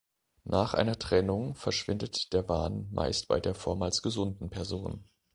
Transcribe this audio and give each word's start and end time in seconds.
Nach 0.45 0.73
einer 0.73 0.97
Trennung 0.97 1.53
verschwindet 1.53 2.33
der 2.33 2.49
Wahn 2.49 2.89
meist 2.91 3.27
bei 3.27 3.39
der 3.39 3.53
vormals 3.53 4.01
gesunden 4.01 4.49
Person. 4.49 5.07